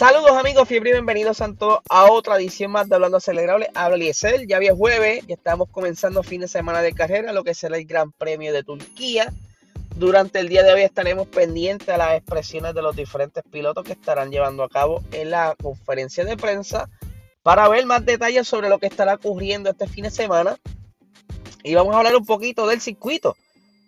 Saludos 0.00 0.30
amigos, 0.30 0.66
fiebre 0.66 0.92
bienvenidos 0.92 1.42
a 1.42 1.52
todos 1.52 1.80
a 1.90 2.10
otra 2.10 2.36
edición 2.36 2.70
más 2.70 2.88
de 2.88 2.94
Hablando 2.94 3.18
Acelerable. 3.18 3.68
Habla 3.74 3.96
Eliezer, 3.96 4.46
ya 4.46 4.56
había 4.56 4.74
jueves, 4.74 5.26
ya 5.26 5.34
estamos 5.34 5.68
comenzando 5.68 6.22
fin 6.22 6.40
de 6.40 6.48
semana 6.48 6.80
de 6.80 6.94
carrera, 6.94 7.34
lo 7.34 7.44
que 7.44 7.52
será 7.52 7.76
el 7.76 7.84
Gran 7.84 8.10
Premio 8.10 8.50
de 8.54 8.62
Turquía. 8.62 9.30
Durante 9.96 10.38
el 10.38 10.48
día 10.48 10.62
de 10.62 10.72
hoy 10.72 10.80
estaremos 10.80 11.28
pendientes 11.28 11.90
a 11.90 11.98
las 11.98 12.14
expresiones 12.14 12.74
de 12.74 12.80
los 12.80 12.96
diferentes 12.96 13.44
pilotos 13.52 13.84
que 13.84 13.92
estarán 13.92 14.30
llevando 14.30 14.62
a 14.62 14.70
cabo 14.70 15.04
en 15.12 15.32
la 15.32 15.54
conferencia 15.62 16.24
de 16.24 16.38
prensa 16.38 16.88
para 17.42 17.68
ver 17.68 17.84
más 17.84 18.02
detalles 18.02 18.48
sobre 18.48 18.70
lo 18.70 18.78
que 18.78 18.86
estará 18.86 19.16
ocurriendo 19.16 19.68
este 19.68 19.86
fin 19.86 20.04
de 20.04 20.10
semana. 20.10 20.56
Y 21.62 21.74
vamos 21.74 21.94
a 21.94 21.98
hablar 21.98 22.16
un 22.16 22.24
poquito 22.24 22.66
del 22.66 22.80
circuito. 22.80 23.36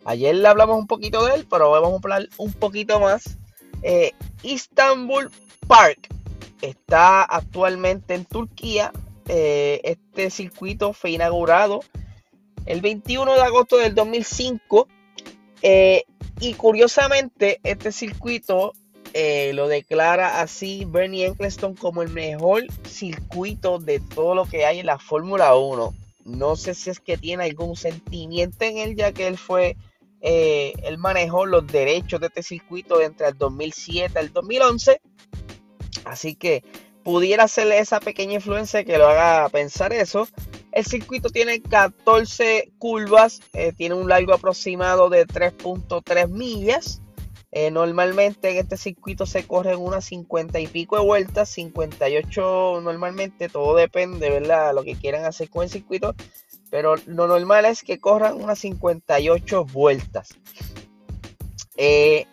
Ayer 0.04 0.34
le 0.34 0.46
hablamos 0.46 0.76
un 0.76 0.86
poquito 0.86 1.24
de 1.24 1.36
él, 1.36 1.46
pero 1.48 1.70
vamos 1.70 1.90
a 1.90 1.96
hablar 1.96 2.28
un 2.36 2.52
poquito 2.52 3.00
más. 3.00 3.38
Eh, 3.82 4.12
Istanbul 4.42 5.30
Park 5.72 6.06
está 6.60 7.22
actualmente 7.22 8.12
en 8.12 8.26
Turquía. 8.26 8.92
Eh, 9.26 9.80
este 9.84 10.28
circuito 10.28 10.92
fue 10.92 11.12
inaugurado 11.12 11.80
el 12.66 12.82
21 12.82 13.32
de 13.32 13.40
agosto 13.40 13.78
del 13.78 13.94
2005. 13.94 14.86
Eh, 15.62 16.04
y 16.40 16.52
curiosamente, 16.52 17.58
este 17.62 17.90
circuito 17.90 18.74
eh, 19.14 19.52
lo 19.54 19.66
declara 19.66 20.42
así 20.42 20.84
Bernie 20.86 21.28
Eccleston 21.28 21.74
como 21.74 22.02
el 22.02 22.10
mejor 22.10 22.64
circuito 22.86 23.78
de 23.78 23.98
todo 23.98 24.34
lo 24.34 24.44
que 24.44 24.66
hay 24.66 24.80
en 24.80 24.86
la 24.86 24.98
Fórmula 24.98 25.54
1. 25.54 25.94
No 26.26 26.56
sé 26.56 26.74
si 26.74 26.90
es 26.90 27.00
que 27.00 27.16
tiene 27.16 27.44
algún 27.44 27.76
sentimiento 27.76 28.66
en 28.66 28.76
él, 28.76 28.94
ya 28.94 29.12
que 29.12 29.26
él 29.26 29.38
fue, 29.38 29.78
él 30.20 30.98
manejó 30.98 31.46
los 31.46 31.66
derechos 31.66 32.20
de 32.20 32.26
este 32.26 32.42
circuito 32.42 33.00
entre 33.00 33.28
el 33.28 33.38
2007 33.38 34.12
y 34.14 34.22
el 34.22 34.32
2011. 34.34 35.00
Así 36.12 36.34
que 36.34 36.62
pudiera 37.02 37.48
ser 37.48 37.72
esa 37.72 37.98
pequeña 37.98 38.34
influencia 38.34 38.84
que 38.84 38.98
lo 38.98 39.08
haga 39.08 39.48
pensar 39.48 39.94
eso. 39.94 40.28
El 40.72 40.84
circuito 40.84 41.30
tiene 41.30 41.62
14 41.62 42.70
curvas, 42.78 43.40
eh, 43.54 43.72
tiene 43.74 43.94
un 43.94 44.08
largo 44.08 44.34
aproximado 44.34 45.08
de 45.08 45.26
3.3 45.26 46.28
millas. 46.28 47.00
Eh, 47.50 47.70
normalmente 47.70 48.50
en 48.50 48.58
este 48.58 48.76
circuito 48.76 49.24
se 49.26 49.46
corren 49.46 49.78
unas 49.78 50.04
50 50.06 50.60
y 50.60 50.66
pico 50.66 50.96
de 50.96 51.04
vueltas, 51.04 51.48
58 51.50 52.80
normalmente, 52.82 53.48
todo 53.48 53.74
depende, 53.74 54.28
¿verdad? 54.28 54.74
Lo 54.74 54.84
que 54.84 54.94
quieran 54.94 55.24
hacer 55.24 55.48
con 55.48 55.64
el 55.64 55.70
circuito. 55.70 56.14
Pero 56.70 56.96
lo 57.06 57.26
normal 57.26 57.64
es 57.64 57.82
que 57.82 57.98
corran 57.98 58.42
unas 58.42 58.58
58 58.58 59.64
vueltas. 59.64 60.30
Eh, 61.76 62.26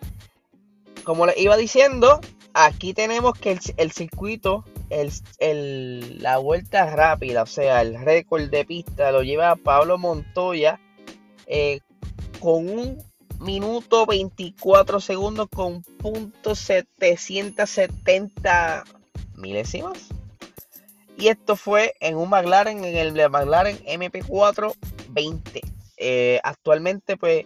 como 1.04 1.26
les 1.26 1.38
iba 1.38 1.56
diciendo, 1.56 2.20
aquí 2.66 2.94
tenemos 2.94 3.38
que 3.38 3.58
el, 3.78 3.92
circuito, 3.92 4.64
el, 4.90 6.22
la 6.22 6.38
vuelta 6.38 6.90
rápida, 6.90 7.44
o 7.44 7.48
sea, 7.48 7.82
el 7.82 8.00
récord 8.00 8.50
de 8.50 8.64
pista 8.66 9.12
lo 9.12 9.24
lleva 9.24 9.56
Pablo 9.56 9.98
Montoya 9.98 10.80
eh, 11.48 11.80
con 12.40 12.70
un 12.70 13.04
minuto 13.40 14.06
24 14.06 15.00
segundos 15.00 15.48
con 15.54 15.82
punto 15.84 16.54
770 16.54 18.84
milésimas. 19.36 20.10
Y 21.18 21.30
esto 21.30 21.56
fue 21.56 21.94
en 22.00 22.18
un 22.18 22.30
McLaren, 22.30 22.86
en 22.86 22.96
el 22.96 23.14
McLaren 23.30 23.80
MP4 23.86 24.76
20. 25.10 25.62
Eh, 25.98 26.40
actualmente, 26.44 27.18
pues 27.18 27.46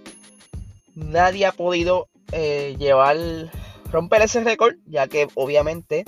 nadie 0.96 1.46
ha 1.48 1.52
podido 1.52 2.08
eh, 2.32 2.76
llevar 2.78 3.18
romper 3.94 4.24
ese 4.24 4.44
récord, 4.44 4.76
ya 4.88 5.08
que 5.08 5.28
obviamente 5.36 6.04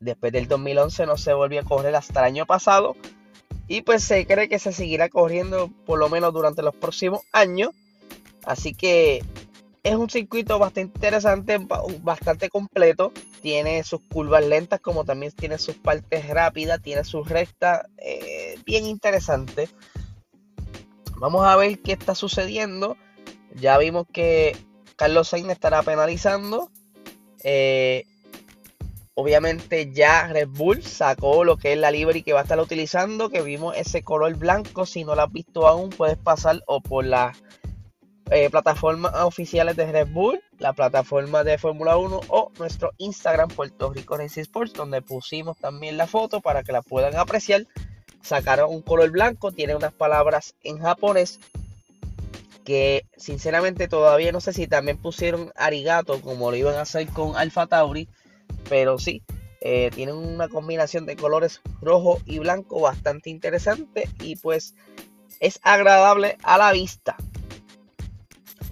después 0.00 0.32
del 0.32 0.48
2011 0.48 1.04
no 1.04 1.18
se 1.18 1.34
volvió 1.34 1.60
a 1.60 1.64
correr 1.64 1.94
hasta 1.94 2.20
el 2.20 2.26
año 2.26 2.46
pasado. 2.46 2.96
Y 3.68 3.82
pues 3.82 4.02
se 4.02 4.26
cree 4.26 4.48
que 4.48 4.58
se 4.58 4.72
seguirá 4.72 5.08
corriendo 5.08 5.70
por 5.86 5.98
lo 5.98 6.08
menos 6.08 6.32
durante 6.32 6.62
los 6.62 6.74
próximos 6.74 7.20
años. 7.32 7.70
Así 8.44 8.74
que 8.74 9.22
es 9.82 9.94
un 9.94 10.10
circuito 10.10 10.58
bastante 10.58 10.98
interesante, 10.98 11.58
bastante 12.02 12.48
completo. 12.48 13.12
Tiene 13.42 13.84
sus 13.84 14.00
curvas 14.00 14.44
lentas 14.44 14.80
como 14.80 15.04
también 15.04 15.32
tiene 15.32 15.58
sus 15.58 15.76
partes 15.76 16.28
rápidas, 16.28 16.82
tiene 16.82 17.04
sus 17.04 17.28
rectas. 17.28 17.86
Eh, 17.98 18.58
bien 18.64 18.86
interesante. 18.86 19.68
Vamos 21.18 21.44
a 21.46 21.54
ver 21.56 21.78
qué 21.80 21.92
está 21.92 22.14
sucediendo. 22.14 22.96
Ya 23.54 23.76
vimos 23.78 24.06
que 24.12 24.56
Carlos 25.00 25.28
Sainz 25.28 25.48
estará 25.48 25.82
penalizando. 25.82 26.70
Eh, 27.42 28.04
obviamente 29.14 29.90
ya 29.94 30.26
Red 30.26 30.48
Bull 30.48 30.82
sacó 30.82 31.42
lo 31.42 31.56
que 31.56 31.72
es 31.72 31.78
la 31.78 31.90
livery 31.90 32.22
que 32.22 32.34
va 32.34 32.40
a 32.40 32.42
estar 32.42 32.60
utilizando, 32.60 33.30
que 33.30 33.40
vimos 33.40 33.74
ese 33.78 34.02
color 34.02 34.34
blanco. 34.34 34.84
Si 34.84 35.02
no 35.04 35.14
lo 35.14 35.22
has 35.22 35.32
visto 35.32 35.66
aún, 35.66 35.88
puedes 35.88 36.18
pasar 36.18 36.62
o 36.66 36.82
por 36.82 37.06
las 37.06 37.42
eh, 38.30 38.50
plataformas 38.50 39.14
oficiales 39.14 39.74
de 39.74 39.90
Red 39.90 40.08
Bull, 40.08 40.38
la 40.58 40.74
plataforma 40.74 41.44
de 41.44 41.56
Fórmula 41.56 41.96
1 41.96 42.20
o 42.28 42.52
nuestro 42.58 42.90
Instagram 42.98 43.48
Puerto 43.48 43.94
Rico 43.94 44.18
Racing 44.18 44.42
Sports, 44.42 44.74
donde 44.74 45.00
pusimos 45.00 45.56
también 45.56 45.96
la 45.96 46.08
foto 46.08 46.42
para 46.42 46.62
que 46.62 46.72
la 46.72 46.82
puedan 46.82 47.16
apreciar. 47.16 47.66
Sacaron 48.20 48.68
un 48.68 48.82
color 48.82 49.10
blanco, 49.12 49.50
tiene 49.50 49.74
unas 49.74 49.94
palabras 49.94 50.56
en 50.62 50.78
japonés 50.78 51.40
que 52.70 53.04
sinceramente 53.16 53.88
todavía 53.88 54.30
no 54.30 54.40
sé 54.40 54.52
si 54.52 54.68
también 54.68 54.96
pusieron 54.96 55.52
arigato 55.56 56.20
como 56.20 56.52
lo 56.52 56.56
iban 56.56 56.76
a 56.76 56.82
hacer 56.82 57.08
con 57.08 57.34
Alpha 57.34 57.66
Tauri, 57.66 58.08
pero 58.68 58.96
sí, 58.96 59.24
eh, 59.60 59.90
tienen 59.92 60.14
una 60.14 60.48
combinación 60.48 61.04
de 61.04 61.16
colores 61.16 61.62
rojo 61.80 62.20
y 62.26 62.38
blanco 62.38 62.80
bastante 62.80 63.28
interesante 63.28 64.08
y 64.20 64.36
pues 64.36 64.76
es 65.40 65.58
agradable 65.64 66.38
a 66.44 66.58
la 66.58 66.70
vista. 66.70 67.16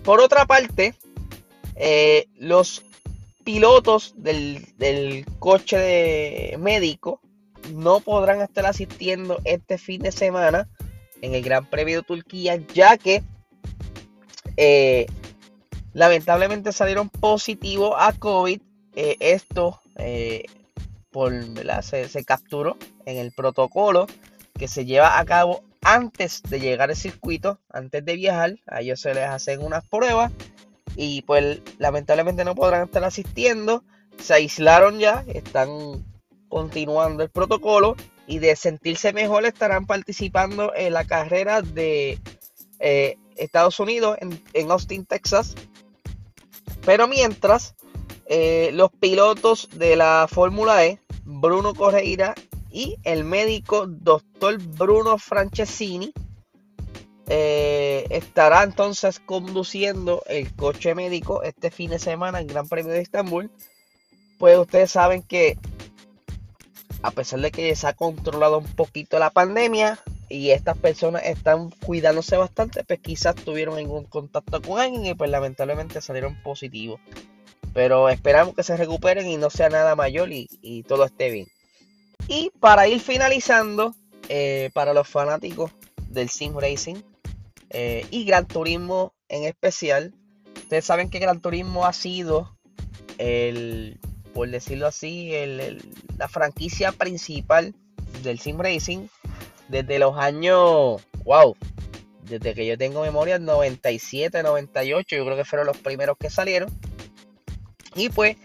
Por 0.04 0.20
otra 0.20 0.47
parte, 0.47 0.94
eh, 1.75 2.28
los 2.36 2.84
pilotos 3.42 4.15
del, 4.16 4.65
del 4.76 5.26
coche 5.41 5.76
de 5.76 6.56
médico 6.56 7.20
no 7.75 7.98
podrán 7.98 8.42
estar 8.42 8.65
asistiendo 8.65 9.41
este 9.42 9.76
fin 9.76 10.03
de 10.03 10.12
semana 10.12 10.69
en 11.20 11.34
el 11.34 11.42
Gran 11.42 11.69
Premio 11.69 11.97
de 11.97 12.04
Turquía, 12.04 12.62
ya 12.72 12.97
que 12.97 13.25
eh, 14.60 15.06
lamentablemente 15.92 16.72
salieron 16.72 17.08
positivos 17.08 17.94
a 17.96 18.12
COVID. 18.12 18.60
Eh, 18.96 19.16
esto 19.20 19.80
eh, 19.94 20.46
por, 21.12 21.32
se, 21.82 22.08
se, 22.08 22.24
capturó 22.24 22.76
en 23.06 23.18
el 23.18 23.30
protocolo 23.30 24.08
que 24.58 24.66
se 24.66 24.84
lleva 24.84 25.20
a 25.20 25.24
cabo 25.24 25.62
antes 25.82 26.42
de 26.42 26.58
llegar 26.58 26.91
al 26.91 26.97
circuito, 26.97 27.60
antes 27.70 28.04
de 28.04 28.16
viajar. 28.16 28.56
A 28.66 28.80
ellos 28.80 29.00
se 29.00 29.15
les 29.15 29.28
hacen 29.28 29.62
unas 29.62 29.86
pruebas 29.86 30.33
y 30.97 31.22
pues 31.22 31.60
lamentablemente 31.78 32.44
no 32.44 32.56
podrán 32.56 32.86
estar 32.86 33.04
asistiendo. 33.04 33.84
Se 34.21 34.34
aislaron 34.34 34.98
ya, 34.98 35.24
están 35.28 36.04
continuando 36.48 37.22
el 37.22 37.30
protocolo 37.30 37.94
y 38.27 38.41
de 38.41 38.56
sentirse 38.56 39.12
mejor 39.12 39.47
estarán 39.47 39.86
participando 39.86 40.74
en 40.74 40.94
la 40.94 41.04
carrera 41.04 41.62
de 41.62 42.18
Estados 43.38 43.80
Unidos, 43.80 44.18
en, 44.20 44.70
Austin, 44.70 45.06
Texas. 45.06 45.54
Pero 46.84 47.08
mientras, 47.08 47.74
eh, 48.26 48.70
los 48.72 48.90
pilotos 48.90 49.68
de 49.72 49.96
la 49.96 50.26
Fórmula 50.30 50.84
E, 50.84 51.00
Bruno 51.24 51.74
Correira 51.74 52.34
y 52.70 52.96
el 53.04 53.24
médico 53.24 53.86
doctor 53.86 54.58
Bruno 54.58 55.18
Franceschini, 55.18 56.12
eh, 57.30 58.06
estará 58.08 58.62
entonces 58.62 59.20
conduciendo 59.20 60.22
el 60.26 60.54
coche 60.54 60.94
médico 60.94 61.42
este 61.42 61.70
fin 61.70 61.90
de 61.90 61.98
semana 61.98 62.40
en 62.40 62.46
Gran 62.46 62.68
Premio 62.68 62.92
de 62.92 63.00
Estambul. 63.00 63.50
Pues 64.38 64.56
ustedes 64.56 64.90
saben 64.90 65.22
que 65.22 65.58
a 67.02 67.10
pesar 67.10 67.40
de 67.40 67.50
que 67.50 67.74
se 67.76 67.86
ha 67.86 67.92
controlado 67.92 68.58
un 68.58 68.66
poquito 68.74 69.18
la 69.18 69.30
pandemia, 69.30 69.98
y 70.28 70.51
estas 70.51 70.77
personas 70.77 71.22
están 71.25 71.71
cuidándose 71.71 72.36
bastante, 72.36 72.84
pues 72.84 73.01
quizás 73.01 73.34
tuvieron 73.34 73.78
algún 73.78 74.04
contacto 74.04 74.60
con 74.60 74.80
alguien 74.80 75.07
y 75.07 75.15
pues 75.15 75.30
lamentablemente 75.30 76.01
salieron 76.01 76.42
positivos. 76.42 77.01
Pero 77.72 78.09
esperamos 78.09 78.54
que 78.54 78.63
se 78.63 78.77
recuperen 78.77 79.27
y 79.27 79.36
no 79.36 79.51
sea 79.51 79.69
nada 79.69 79.95
mayor 79.95 80.30
y, 80.33 80.83
todo 80.86 81.04
esté 81.04 81.30
bien. 81.30 81.47
Y 82.27 82.51
para 82.60 82.89
ir 82.89 83.01
finalizando, 83.01 83.95
eh, 84.28 84.71
para 84.75 84.92
los 84.92 85.09
fanáticos 85.09 85.71
del 86.09 86.28
Sim 86.28 86.59
Racing 86.59 86.97
eh, 87.71 88.07
y 88.10 88.24
Gran 88.24 88.47
Turismo 88.47 89.15
en 89.28 89.45
especial, 89.45 90.15
ustedes 90.57 90.84
saben 90.84 91.09
que 91.09 91.19
Gran 91.19 91.41
Turismo 91.41 91.86
ha 91.86 91.92
sido 91.92 92.59
el, 93.19 93.98
por 94.34 94.51
decirlo 94.51 94.86
así, 94.86 95.33
la 96.16 96.28
franquicia 96.28 96.92
principal 96.92 97.74
del 98.22 98.39
Sim 98.41 98.59
Racing 98.59 99.09
desde 99.68 99.98
los 99.98 100.16
años, 100.16 101.03
wow, 101.24 101.56
desde 102.22 102.54
que 102.54 102.66
yo 102.66 102.76
tengo 102.76 103.03
memoria, 103.03 103.38
97, 103.38 104.42
98, 104.42 105.16
yo 105.16 105.24
creo 105.24 105.36
que 105.36 105.44
fueron 105.44 105.66
los 105.66 105.76
primeros 105.78 106.16
que 106.18 106.30
salieron. 106.30 106.70
Y 107.94 108.10
pues 108.10 108.36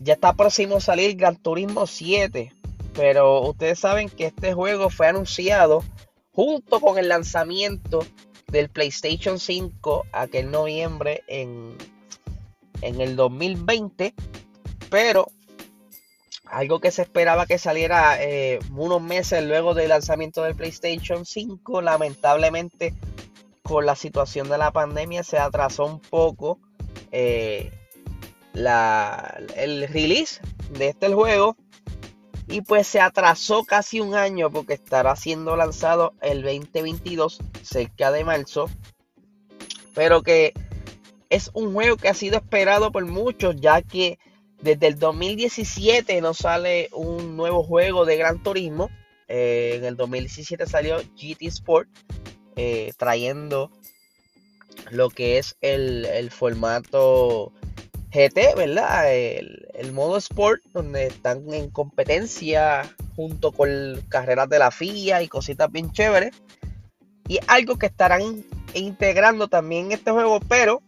ya 0.00 0.14
está 0.14 0.32
próximo 0.32 0.76
a 0.76 0.80
salir 0.80 1.16
Gran 1.16 1.36
Turismo 1.36 1.86
7. 1.86 2.52
Pero 2.94 3.42
ustedes 3.42 3.78
saben 3.78 4.08
que 4.08 4.26
este 4.26 4.54
juego 4.54 4.90
fue 4.90 5.08
anunciado 5.08 5.84
junto 6.32 6.80
con 6.80 6.98
el 6.98 7.08
lanzamiento 7.08 8.04
del 8.48 8.70
PlayStation 8.70 9.38
5 9.38 10.06
aquel 10.12 10.50
noviembre 10.50 11.22
en, 11.28 11.76
en 12.82 13.00
el 13.00 13.14
2020. 13.16 14.14
Pero 14.90 15.28
algo 16.50 16.80
que 16.80 16.90
se 16.90 17.02
esperaba 17.02 17.46
que 17.46 17.58
saliera 17.58 18.22
eh, 18.22 18.58
unos 18.74 19.02
meses 19.02 19.44
luego 19.44 19.74
del 19.74 19.90
lanzamiento 19.90 20.42
del 20.42 20.54
PlayStation 20.54 21.24
5, 21.24 21.82
lamentablemente 21.82 22.94
con 23.62 23.84
la 23.84 23.94
situación 23.94 24.48
de 24.48 24.58
la 24.58 24.70
pandemia 24.70 25.22
se 25.22 25.38
atrasó 25.38 25.84
un 25.84 26.00
poco 26.00 26.58
eh, 27.12 27.70
el 28.54 29.88
release 29.88 30.40
de 30.70 30.88
este 30.88 31.12
juego 31.12 31.56
y 32.48 32.62
pues 32.62 32.86
se 32.86 33.00
atrasó 33.00 33.64
casi 33.64 34.00
un 34.00 34.14
año 34.14 34.50
porque 34.50 34.72
estará 34.72 35.14
siendo 35.16 35.54
lanzado 35.54 36.14
el 36.22 36.42
2022 36.42 37.38
cerca 37.62 38.10
de 38.10 38.24
marzo 38.24 38.70
pero 39.94 40.22
que 40.22 40.54
es 41.28 41.50
un 41.52 41.74
juego 41.74 41.98
que 41.98 42.08
ha 42.08 42.14
sido 42.14 42.38
esperado 42.38 42.90
por 42.90 43.04
muchos 43.04 43.56
ya 43.56 43.82
que 43.82 44.18
desde 44.60 44.88
el 44.88 44.98
2017 44.98 46.20
no 46.20 46.34
sale 46.34 46.88
un 46.92 47.36
nuevo 47.36 47.62
juego 47.62 48.04
de 48.04 48.16
Gran 48.16 48.42
Turismo. 48.42 48.90
Eh, 49.28 49.74
en 49.76 49.84
el 49.84 49.96
2017 49.96 50.66
salió 50.66 50.98
GT 50.98 51.42
Sport 51.42 51.88
eh, 52.56 52.92
trayendo 52.96 53.70
lo 54.90 55.10
que 55.10 55.38
es 55.38 55.56
el, 55.60 56.30
formato 56.30 57.52
GT, 58.10 58.56
¿verdad? 58.56 59.12
El, 59.12 59.92
modo 59.92 60.16
Sport, 60.16 60.62
donde 60.72 61.06
están 61.06 61.52
en 61.52 61.70
competencia 61.70 62.82
junto 63.14 63.52
con 63.52 63.68
carreras 64.08 64.48
de 64.48 64.58
la 64.58 64.70
FIA 64.70 65.22
y 65.22 65.28
cositas 65.28 65.70
bien 65.70 65.92
chéveres. 65.92 66.34
Y 67.28 67.38
algo 67.46 67.78
que 67.78 67.86
estarán 67.86 68.44
integrando 68.74 69.48
también 69.48 69.86
en 69.86 69.92
este 69.92 70.10
juego, 70.10 70.40
pero 70.40 70.82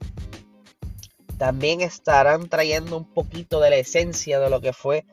también 1.40 1.80
estarán 1.80 2.50
trayendo 2.50 2.98
un 2.98 3.06
poquito 3.06 3.60
de 3.60 3.70
la 3.70 3.76
esencia 3.76 4.38
de 4.40 4.50
lo 4.50 4.60
que 4.60 4.74
fue 4.74 5.06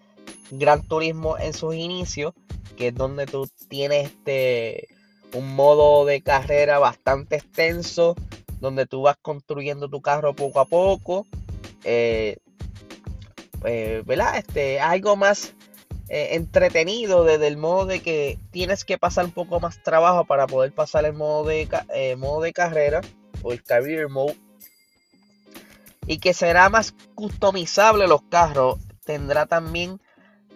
Gran 0.51 0.85
Turismo 0.85 1.37
en 1.37 1.53
sus 1.53 1.73
inicios, 1.73 2.33
que 2.75 2.89
es 2.89 2.95
donde 2.95 3.25
tú 3.25 3.49
tienes 3.69 4.07
este 4.07 4.89
un 5.33 5.55
modo 5.55 6.05
de 6.05 6.21
carrera 6.21 6.79
bastante 6.79 7.37
extenso, 7.37 8.13
donde 8.59 8.85
tú 8.85 9.03
vas 9.03 9.15
construyendo 9.21 9.87
tu 9.87 10.01
carro 10.01 10.35
poco 10.35 10.59
a 10.59 10.65
poco. 10.65 11.25
Eh, 11.85 12.35
eh, 13.63 14.03
¿Verdad? 14.05 14.37
Este, 14.37 14.81
algo 14.81 15.15
más 15.15 15.53
eh, 16.09 16.31
entretenido 16.31 17.23
desde 17.23 17.47
el 17.47 17.55
modo 17.55 17.85
de 17.85 18.01
que 18.01 18.37
tienes 18.51 18.83
que 18.83 18.97
pasar 18.97 19.23
un 19.23 19.31
poco 19.31 19.61
más 19.61 19.81
trabajo 19.81 20.25
para 20.25 20.45
poder 20.45 20.73
pasar 20.73 21.05
el 21.05 21.13
modo 21.13 21.45
de, 21.45 21.69
modo 22.17 22.41
de 22.41 22.51
carrera 22.51 22.99
o 23.43 23.53
el 23.53 23.63
career 23.63 24.09
mode 24.09 24.35
y 26.07 26.19
que 26.19 26.33
será 26.33 26.69
más 26.69 26.95
customizable 27.13 28.07
los 28.07 28.23
carros. 28.23 28.79
Tendrá 29.05 29.45
también 29.45 30.01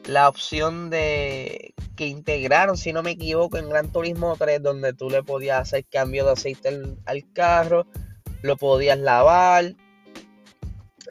la 0.05 0.27
opción 0.27 0.89
de 0.89 1.73
que 1.95 2.07
integraron, 2.07 2.77
si 2.77 2.93
no 2.93 3.03
me 3.03 3.11
equivoco, 3.11 3.57
en 3.57 3.69
Gran 3.69 3.91
Turismo 3.91 4.35
3, 4.37 4.63
donde 4.63 4.93
tú 4.93 5.09
le 5.09 5.23
podías 5.23 5.61
hacer 5.61 5.85
cambio 5.85 6.25
de 6.25 6.31
aceite 6.31 6.69
al, 7.05 7.33
carro, 7.33 7.85
lo 8.41 8.57
podías 8.57 8.97
lavar. 8.97 9.75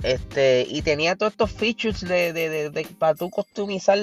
Este, 0.02 0.66
y 0.68 0.82
tenía 0.82 1.16
todos 1.16 1.32
estos 1.32 1.52
features 1.52 2.00
de, 2.00 2.88
para 2.98 3.14
tú 3.14 3.28
customizar 3.28 3.98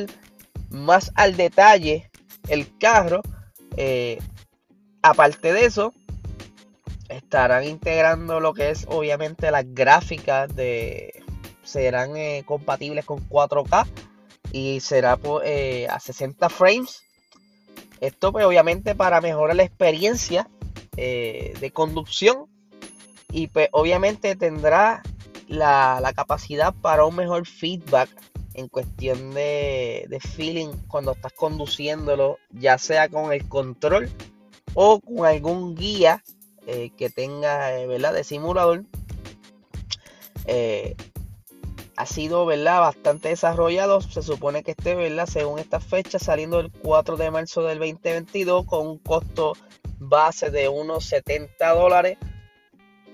más 0.69 1.11
al 1.15 1.35
detalle 1.35 2.09
el 2.47 2.77
carro. 2.77 3.21
Eh, 3.75 4.19
aparte 5.01 5.53
de 5.53 5.65
eso, 5.65 5.93
estarán 7.09 7.63
integrando 7.63 8.39
lo 8.39 8.53
que 8.53 8.69
es 8.69 8.85
obviamente 8.89 9.51
las 9.51 9.65
gráficas 9.73 10.53
de 10.55 11.23
serán 11.63 12.15
eh, 12.15 12.43
compatibles 12.45 13.05
con 13.05 13.27
4K 13.27 13.85
y 14.51 14.79
será 14.79 15.19
eh, 15.43 15.87
a 15.89 15.99
60 15.99 16.49
frames. 16.49 17.03
Esto 17.99 18.31
pues 18.31 18.45
obviamente 18.45 18.95
para 18.95 19.21
mejorar 19.21 19.55
la 19.55 19.63
experiencia 19.63 20.49
eh, 20.95 21.53
de 21.59 21.71
conducción 21.71 22.45
y 23.31 23.47
pues 23.47 23.69
obviamente 23.71 24.35
tendrá 24.35 25.01
la, 25.47 25.99
la, 26.01 26.13
capacidad 26.13 26.73
para 26.73 27.05
un 27.05 27.15
mejor 27.15 27.45
feedback 27.45 28.09
en 28.53 28.67
cuestión 28.67 29.33
de, 29.33 30.05
de 30.09 30.19
feeling 30.19 30.69
cuando 30.87 31.11
estás 31.11 31.33
conduciéndolo 31.33 32.37
ya 32.51 32.77
sea 32.77 33.09
con 33.09 33.31
el 33.31 33.47
control 33.47 34.09
o 34.73 34.99
con 34.99 35.25
algún 35.25 35.75
guía 35.75 36.23
eh, 36.69 36.91
que 36.97 37.09
tenga, 37.09 37.79
eh, 37.79 37.87
¿verdad? 37.87 38.13
De 38.13 38.25
simulador. 38.25 38.83
Eh, 40.45 40.97
ha 41.95 42.05
sido, 42.05 42.45
¿verdad? 42.45 42.81
Bastante 42.81 43.29
desarrollado. 43.29 44.01
Se 44.01 44.21
supone 44.21 44.63
que 44.63 44.71
esté, 44.71 44.93
¿verdad? 44.93 45.27
Según 45.27 45.59
esta 45.59 45.79
fecha, 45.79 46.19
saliendo 46.19 46.59
el 46.59 46.69
4 46.69 47.15
de 47.15 47.31
marzo 47.31 47.63
del 47.63 47.79
2022 47.79 48.65
con 48.65 48.85
un 48.85 48.97
costo 48.97 49.53
base 49.97 50.51
de 50.51 50.67
unos 50.67 51.05
70 51.05 51.73
dólares. 51.73 52.17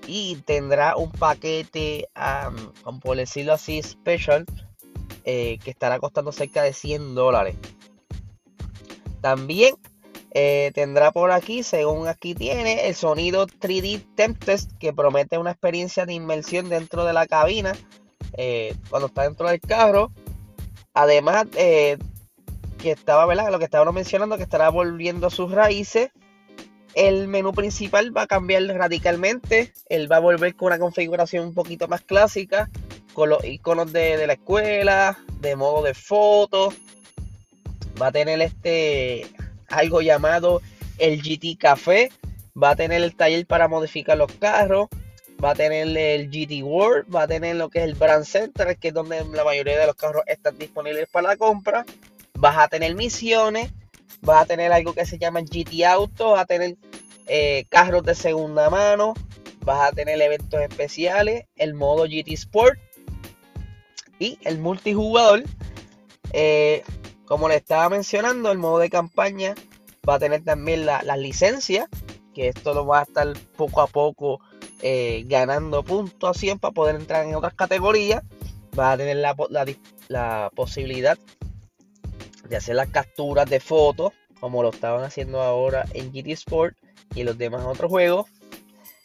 Y 0.08 0.34
tendrá 0.44 0.96
un 0.96 1.12
paquete, 1.12 2.08
como 2.82 2.98
por 2.98 3.16
decirlo 3.16 3.52
así, 3.52 3.80
special, 3.82 4.44
que 5.24 5.60
estará 5.64 6.00
costando 6.00 6.32
cerca 6.32 6.62
de 6.62 6.72
100 6.72 7.14
dólares. 7.14 7.56
También 9.22 9.76
eh, 10.36 10.72
tendrá 10.74 11.12
por 11.12 11.30
aquí, 11.30 11.62
según 11.62 12.08
aquí 12.08 12.34
tiene, 12.34 12.88
el 12.88 12.96
sonido 12.96 13.46
3D 13.46 14.04
Temp 14.16 14.44
Test 14.44 14.72
que 14.80 14.92
promete 14.92 15.38
una 15.38 15.52
experiencia 15.52 16.06
de 16.06 16.14
inmersión 16.14 16.68
dentro 16.68 17.04
de 17.04 17.12
la 17.12 17.28
cabina 17.28 17.72
eh, 18.36 18.74
cuando 18.90 19.06
está 19.06 19.22
dentro 19.22 19.48
del 19.48 19.60
carro. 19.60 20.10
Además, 20.92 21.46
eh, 21.56 21.98
que 22.78 22.90
estaba, 22.90 23.26
¿verdad? 23.26 23.52
Lo 23.52 23.60
que 23.60 23.64
estábamos 23.64 23.94
mencionando, 23.94 24.36
que 24.36 24.42
estará 24.42 24.70
volviendo 24.70 25.28
a 25.28 25.30
sus 25.30 25.52
raíces. 25.52 26.10
El 26.94 27.28
menú 27.28 27.52
principal 27.52 28.16
va 28.16 28.22
a 28.22 28.26
cambiar 28.26 28.64
radicalmente. 28.64 29.72
Él 29.88 30.10
va 30.10 30.16
a 30.16 30.20
volver 30.20 30.56
con 30.56 30.66
una 30.66 30.80
configuración 30.80 31.46
un 31.46 31.54
poquito 31.54 31.86
más 31.86 32.00
clásica, 32.00 32.70
con 33.12 33.28
los 33.28 33.44
iconos 33.44 33.92
de, 33.92 34.16
de 34.16 34.26
la 34.26 34.32
escuela, 34.32 35.16
de 35.40 35.54
modo 35.54 35.84
de 35.84 35.94
fotos. 35.94 36.74
Va 38.00 38.08
a 38.08 38.12
tener 38.12 38.40
este 38.40 39.28
algo 39.68 40.00
llamado 40.00 40.60
el 40.98 41.22
GT 41.22 41.58
Café. 41.58 42.10
Va 42.60 42.70
a 42.70 42.76
tener 42.76 43.02
el 43.02 43.16
taller 43.16 43.46
para 43.46 43.68
modificar 43.68 44.16
los 44.16 44.32
carros. 44.32 44.88
Va 45.42 45.50
a 45.50 45.54
tener 45.54 45.96
el 45.96 46.30
GT 46.30 46.62
World. 46.62 47.14
Va 47.14 47.22
a 47.22 47.26
tener 47.26 47.56
lo 47.56 47.68
que 47.68 47.80
es 47.80 47.84
el 47.84 47.94
Brand 47.94 48.24
Center, 48.24 48.76
que 48.76 48.88
es 48.88 48.94
donde 48.94 49.24
la 49.32 49.44
mayoría 49.44 49.78
de 49.78 49.86
los 49.86 49.96
carros 49.96 50.22
están 50.26 50.58
disponibles 50.58 51.08
para 51.10 51.28
la 51.28 51.36
compra. 51.36 51.84
Vas 52.34 52.58
a 52.58 52.68
tener 52.68 52.94
misiones. 52.94 53.72
Vas 54.20 54.42
a 54.42 54.46
tener 54.46 54.72
algo 54.72 54.94
que 54.94 55.04
se 55.04 55.18
llama 55.18 55.40
GT 55.40 55.84
Auto. 55.84 56.32
Vas 56.32 56.42
a 56.42 56.46
tener 56.46 56.76
eh, 57.26 57.66
carros 57.68 58.04
de 58.04 58.14
segunda 58.14 58.70
mano. 58.70 59.14
Vas 59.60 59.90
a 59.90 59.92
tener 59.92 60.20
eventos 60.20 60.60
especiales. 60.60 61.46
El 61.56 61.74
modo 61.74 62.04
GT 62.04 62.32
Sport. 62.32 62.78
Y 64.18 64.38
el 64.42 64.58
multijugador. 64.58 65.42
Eh, 66.32 66.82
como 67.26 67.48
le 67.48 67.56
estaba 67.56 67.88
mencionando, 67.88 68.50
el 68.50 68.58
modo 68.58 68.78
de 68.78 68.90
campaña 68.90 69.54
va 70.08 70.14
a 70.14 70.18
tener 70.18 70.44
también 70.44 70.86
las 70.86 71.04
la 71.04 71.16
licencias, 71.16 71.88
que 72.34 72.48
esto 72.48 72.74
lo 72.74 72.86
va 72.86 73.00
a 73.00 73.02
estar 73.04 73.32
poco 73.56 73.80
a 73.80 73.86
poco 73.86 74.40
eh, 74.82 75.24
ganando 75.26 75.82
puntuación 75.82 76.58
para 76.58 76.72
poder 76.72 76.96
entrar 76.96 77.24
en 77.24 77.34
otras 77.34 77.54
categorías. 77.54 78.22
Va 78.78 78.92
a 78.92 78.96
tener 78.96 79.16
la, 79.16 80.50
posibilidad 80.54 81.16
de 82.48 82.56
hacer 82.56 82.74
las 82.74 82.88
capturas 82.88 83.48
de 83.48 83.60
fotos, 83.60 84.12
como 84.40 84.62
lo 84.62 84.70
estaban 84.70 85.04
haciendo 85.04 85.40
ahora 85.40 85.86
en 85.94 86.12
GT 86.12 86.32
Sport 86.32 86.76
y 87.14 87.22
los 87.22 87.38
demás 87.38 87.64
otros 87.64 87.90
juegos. 87.90 88.26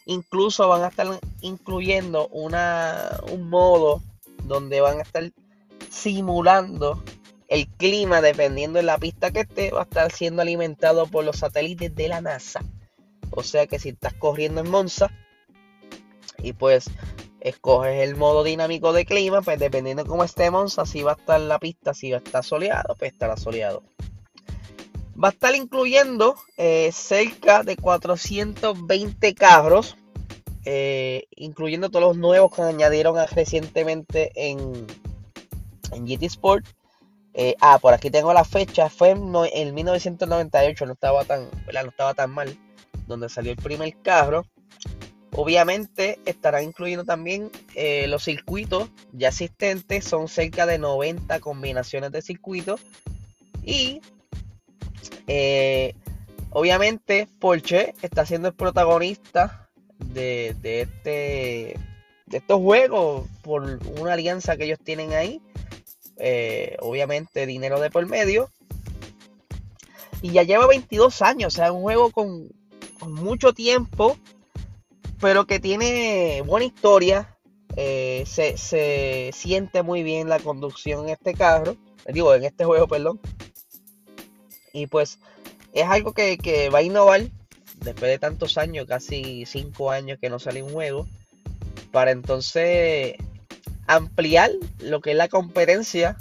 Incluso 0.06 0.68
van 0.68 0.82
a 0.82 0.88
estar 0.88 1.06
incluyendo 1.40 2.28
una, 2.28 3.20
un 3.32 3.48
modo 3.48 4.02
donde 4.44 4.80
van 4.80 4.98
a 4.98 5.02
estar 5.02 5.30
simulando 5.88 7.02
el 7.50 7.66
clima, 7.66 8.22
dependiendo 8.22 8.78
de 8.78 8.84
la 8.84 8.96
pista 8.96 9.32
que 9.32 9.40
esté, 9.40 9.72
va 9.72 9.80
a 9.80 9.82
estar 9.82 10.10
siendo 10.12 10.40
alimentado 10.40 11.08
por 11.08 11.24
los 11.24 11.38
satélites 11.38 11.94
de 11.94 12.08
la 12.08 12.20
NASA. 12.20 12.64
O 13.32 13.42
sea 13.42 13.66
que 13.66 13.80
si 13.80 13.90
estás 13.90 14.14
corriendo 14.14 14.60
en 14.60 14.70
Monza 14.70 15.10
y 16.38 16.52
pues 16.52 16.88
escoges 17.40 18.08
el 18.08 18.14
modo 18.14 18.44
dinámico 18.44 18.92
de 18.92 19.04
clima, 19.04 19.42
pues 19.42 19.58
dependiendo 19.58 20.04
de 20.04 20.08
cómo 20.08 20.22
esté 20.22 20.50
Monza, 20.50 20.86
si 20.86 21.02
va 21.02 21.12
a 21.12 21.14
estar 21.16 21.40
la 21.40 21.58
pista, 21.58 21.92
si 21.92 22.12
va 22.12 22.18
a 22.18 22.22
estar 22.22 22.44
soleado, 22.44 22.94
pues 22.96 23.12
estará 23.12 23.36
soleado. 23.36 23.82
Va 25.22 25.28
a 25.28 25.32
estar 25.32 25.54
incluyendo 25.56 26.36
eh, 26.56 26.90
cerca 26.92 27.64
de 27.64 27.76
420 27.76 29.34
carros, 29.34 29.96
eh, 30.64 31.24
incluyendo 31.34 31.90
todos 31.90 32.06
los 32.06 32.16
nuevos 32.16 32.54
que 32.54 32.62
añadieron 32.62 33.16
recientemente 33.32 34.30
en, 34.36 34.86
en 35.92 36.06
GT 36.06 36.22
Sport. 36.26 36.64
Eh, 37.34 37.54
ah, 37.60 37.78
por 37.78 37.94
aquí 37.94 38.10
tengo 38.10 38.32
la 38.32 38.44
fecha, 38.44 38.88
fue 38.88 39.10
en, 39.10 39.74
1998, 39.74 40.86
no 40.86 40.92
estaba, 40.92 41.24
tan, 41.24 41.48
no 41.50 41.88
estaba 41.88 42.14
tan 42.14 42.30
mal, 42.30 42.58
donde 43.06 43.28
salió 43.28 43.52
el 43.52 43.58
primer 43.58 43.94
carro. 44.02 44.44
Obviamente 45.32 46.18
estará 46.26 46.62
incluyendo 46.62 47.04
también 47.04 47.50
eh, 47.76 48.06
los 48.08 48.24
circuitos 48.24 48.88
ya 49.12 49.28
existentes, 49.28 50.04
son 50.04 50.26
cerca 50.26 50.66
de 50.66 50.78
90 50.78 51.38
combinaciones 51.40 52.10
de 52.10 52.20
circuitos. 52.20 52.80
Y 53.62 54.00
eh, 55.28 55.94
obviamente 56.50 57.28
Porsche 57.38 57.94
está 58.02 58.26
siendo 58.26 58.48
el 58.48 58.54
protagonista 58.54 59.70
de, 59.98 60.56
este, 60.62 61.78
de 62.26 62.36
estos 62.36 62.60
juegos 62.60 63.28
por 63.42 63.78
una 64.00 64.14
alianza 64.14 64.56
que 64.56 64.64
ellos 64.64 64.80
tienen 64.82 65.12
ahí. 65.12 65.40
Eh, 66.22 66.76
obviamente 66.80 67.46
dinero 67.46 67.80
de 67.80 67.90
por 67.90 68.06
medio. 68.06 68.50
Y 70.22 70.32
ya 70.32 70.42
lleva 70.42 70.66
22 70.66 71.22
años, 71.22 71.54
o 71.54 71.56
sea, 71.56 71.72
un 71.72 71.80
juego 71.80 72.10
con, 72.10 72.50
mucho 73.06 73.54
tiempo, 73.54 74.18
pero 75.18 75.46
que 75.46 75.58
tiene 75.58 76.42
buena 76.44 76.66
historia. 76.66 77.36
Eh, 77.76 78.24
se, 78.26 79.30
siente 79.32 79.82
muy 79.82 80.02
bien 80.02 80.28
la 80.28 80.38
conducción 80.38 81.04
en 81.04 81.10
este 81.10 81.32
carro, 81.32 81.76
digo, 82.12 82.34
en 82.34 82.44
este 82.44 82.64
juego, 82.66 82.86
perdón. 82.86 83.18
Y 84.74 84.86
pues 84.86 85.18
es 85.72 85.86
algo 85.86 86.12
que, 86.12 86.36
que 86.36 86.68
va 86.68 86.80
a 86.80 86.82
innovar 86.82 87.22
después 87.76 88.10
de 88.10 88.18
tantos 88.18 88.58
años, 88.58 88.86
casi 88.86 89.46
5 89.46 89.90
años 89.90 90.18
que 90.20 90.28
no 90.28 90.38
sale 90.38 90.62
un 90.62 90.72
juego, 90.72 91.06
para 91.90 92.10
entonces 92.10 93.14
ampliar 93.90 94.52
lo 94.78 95.00
que 95.00 95.10
es 95.10 95.16
la 95.16 95.28
competencia. 95.28 96.16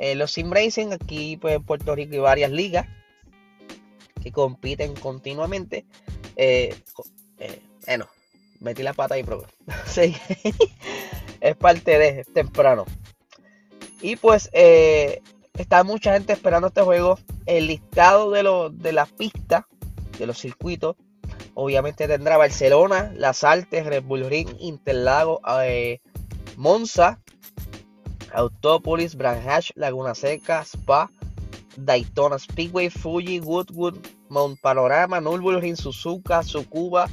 Eh, 0.00 0.14
los 0.14 0.32
sim 0.32 0.50
racing 0.50 0.92
aquí 0.92 1.36
pues, 1.36 1.54
en 1.54 1.62
Puerto 1.62 1.94
Rico 1.94 2.12
hay 2.12 2.18
varias 2.18 2.50
ligas 2.50 2.86
que 4.22 4.32
compiten 4.32 4.94
continuamente. 4.94 5.86
Eh, 6.36 6.74
eh, 7.38 7.62
bueno, 7.86 8.08
metí 8.60 8.82
la 8.82 8.94
pata 8.94 9.16
y 9.16 9.22
probé. 9.22 9.46
es 11.40 11.56
parte 11.56 11.98
de 11.98 12.24
temprano. 12.24 12.84
Y 14.00 14.16
pues 14.16 14.50
está 14.52 15.84
mucha 15.84 16.12
gente 16.12 16.32
esperando 16.32 16.68
este 16.68 16.82
juego. 16.82 17.18
El 17.46 17.68
listado 17.68 18.30
de, 18.32 18.42
lo, 18.42 18.70
de 18.70 18.92
las 18.92 19.10
pistas, 19.10 19.64
de 20.18 20.26
los 20.26 20.38
circuitos, 20.38 20.96
obviamente 21.54 22.06
tendrá 22.06 22.36
Barcelona, 22.36 23.12
Las 23.16 23.42
Artes, 23.42 23.86
Red 23.86 24.02
Bull 24.02 24.28
Ring, 24.28 24.48
Interlago, 24.60 25.40
Monza, 26.58 27.16
Autopolis, 28.34 29.14
Branhash, 29.14 29.70
Laguna 29.76 30.12
Seca, 30.12 30.64
Spa, 30.64 31.08
Daytona 31.76 32.36
Speedway, 32.38 32.88
Fuji, 32.88 33.38
Woodwood, 33.38 34.04
Mount 34.28 34.60
Panorama, 34.60 35.20
Nürburgring, 35.20 35.76
Suzuka, 35.76 36.42
Sukuba, 36.42 37.08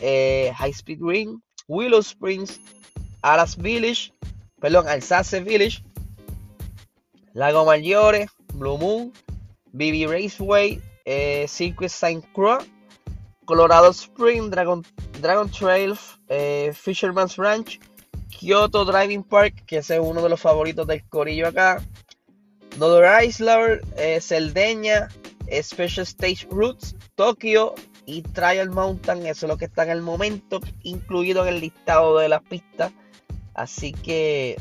eh, 0.00 0.52
High 0.54 0.70
Speed 0.70 1.02
Ring, 1.02 1.42
Willow 1.66 2.00
Springs, 2.00 2.60
Alas 3.22 3.56
Village, 3.56 4.12
perdón, 4.60 4.86
Alsace 4.86 5.42
Village, 5.42 5.82
Lago 7.34 7.64
Maggiore, 7.64 8.28
Blue 8.54 8.78
Moon, 8.78 9.12
BB 9.72 10.06
Raceway, 10.06 10.80
eh, 11.04 11.46
Circuit 11.48 11.90
Saint 11.90 12.24
Croix, 12.32 12.64
Colorado 13.46 13.92
Spring, 13.92 14.48
Dragon, 14.48 14.84
Dragon 15.20 15.50
Trail, 15.50 15.98
eh, 16.28 16.72
Fisherman's 16.72 17.36
Ranch, 17.36 17.80
Kyoto 18.30 18.84
Driving 18.84 19.22
Park, 19.22 19.64
que 19.66 19.78
ese 19.78 19.96
es 19.96 20.00
uno 20.00 20.22
de 20.22 20.28
los 20.28 20.40
favoritos 20.40 20.86
del 20.86 21.04
corillo 21.08 21.48
acá. 21.48 21.82
Northern 22.78 23.24
Island, 23.24 23.80
eh, 23.96 24.20
Celdeña, 24.20 25.08
Special 25.62 26.06
Stage 26.06 26.46
Routes, 26.50 26.94
Tokio 27.14 27.74
y 28.06 28.22
Trial 28.22 28.70
Mountain. 28.70 29.26
Eso 29.26 29.46
es 29.46 29.50
lo 29.50 29.56
que 29.56 29.66
está 29.66 29.82
en 29.82 29.90
el 29.90 30.02
momento, 30.02 30.60
incluido 30.82 31.42
en 31.46 31.54
el 31.54 31.60
listado 31.60 32.18
de 32.18 32.28
las 32.28 32.42
pistas. 32.42 32.92
Así 33.54 33.92
que 33.92 34.56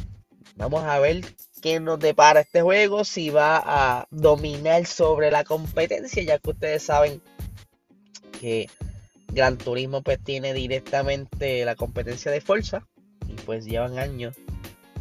vamos 0.55 0.83
a 0.83 0.99
ver 0.99 1.23
qué 1.61 1.79
nos 1.79 1.99
depara 1.99 2.41
este 2.41 2.61
juego, 2.61 3.03
si 3.03 3.29
va 3.29 3.61
a 3.63 4.07
dominar 4.09 4.85
sobre 4.85 5.31
la 5.31 5.43
competencia, 5.43 6.23
ya 6.23 6.39
que 6.39 6.49
ustedes 6.49 6.83
saben 6.83 7.21
que 8.39 8.69
Gran 9.27 9.57
Turismo 9.57 10.01
pues 10.01 10.19
tiene 10.23 10.53
directamente 10.53 11.63
la 11.65 11.75
competencia 11.75 12.31
de 12.31 12.41
fuerza 12.41 12.87
pues 13.49 13.65
llevan 13.65 13.97
años 13.97 14.35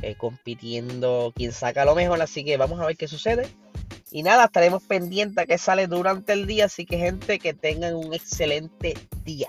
eh, 0.00 0.14
compitiendo 0.14 1.34
quien 1.36 1.52
saca 1.52 1.84
lo 1.84 1.94
mejor, 1.94 2.22
así 2.22 2.46
que 2.46 2.56
vamos 2.56 2.80
a 2.80 2.86
ver 2.86 2.96
qué 2.96 3.06
sucede. 3.06 3.46
Y 4.10 4.22
nada, 4.22 4.46
estaremos 4.46 4.82
pendientes 4.84 5.36
a 5.36 5.44
que 5.44 5.58
sale 5.58 5.86
durante 5.86 6.32
el 6.32 6.46
día, 6.46 6.64
así 6.64 6.86
que 6.86 6.96
gente 6.96 7.38
que 7.38 7.52
tengan 7.52 7.94
un 7.94 8.14
excelente 8.14 8.94
día. 9.22 9.48